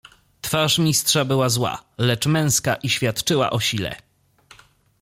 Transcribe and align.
"Twarz 0.41 0.77
Mistrza 0.79 1.25
była 1.25 1.49
zła, 1.49 1.83
lecz 1.97 2.25
męska 2.25 2.75
i 2.75 2.89
świadczyła 2.89 3.49
o 3.49 3.59
sile." 3.59 3.95